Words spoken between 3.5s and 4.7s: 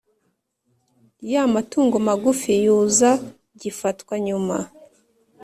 gifatwa nyuma